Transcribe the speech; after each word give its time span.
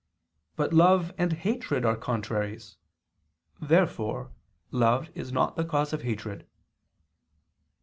But 0.55 0.73
love 0.73 1.13
and 1.15 1.31
hatred 1.31 1.85
are 1.85 1.95
contraries. 1.95 2.75
Therefore 3.61 4.31
love 4.71 5.11
is 5.13 5.31
not 5.31 5.55
the 5.55 5.63
cause 5.63 5.93
of 5.93 6.01
hatred. 6.01 6.47